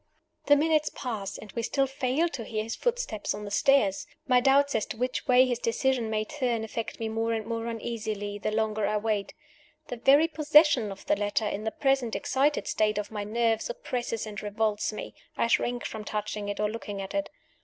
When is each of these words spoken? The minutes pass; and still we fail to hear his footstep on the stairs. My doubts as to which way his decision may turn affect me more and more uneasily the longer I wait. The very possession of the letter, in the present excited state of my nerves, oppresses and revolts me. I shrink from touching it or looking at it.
The 0.47 0.55
minutes 0.55 0.89
pass; 0.95 1.37
and 1.37 1.53
still 1.63 1.83
we 1.85 1.91
fail 1.91 2.27
to 2.29 2.43
hear 2.43 2.63
his 2.63 2.75
footstep 2.75 3.27
on 3.35 3.45
the 3.45 3.51
stairs. 3.51 4.07
My 4.27 4.39
doubts 4.39 4.73
as 4.73 4.87
to 4.87 4.97
which 4.97 5.27
way 5.27 5.45
his 5.45 5.59
decision 5.59 6.09
may 6.09 6.25
turn 6.25 6.63
affect 6.63 6.99
me 6.99 7.07
more 7.07 7.33
and 7.33 7.45
more 7.45 7.67
uneasily 7.67 8.39
the 8.39 8.49
longer 8.49 8.87
I 8.87 8.97
wait. 8.97 9.35
The 9.89 9.97
very 9.97 10.27
possession 10.27 10.91
of 10.91 11.05
the 11.05 11.15
letter, 11.15 11.45
in 11.45 11.65
the 11.65 11.71
present 11.71 12.15
excited 12.15 12.65
state 12.67 12.97
of 12.97 13.11
my 13.11 13.23
nerves, 13.23 13.69
oppresses 13.69 14.25
and 14.25 14.41
revolts 14.41 14.91
me. 14.91 15.13
I 15.37 15.45
shrink 15.45 15.85
from 15.85 16.03
touching 16.03 16.49
it 16.49 16.59
or 16.59 16.67
looking 16.71 16.99
at 16.99 17.13
it. 17.13 17.29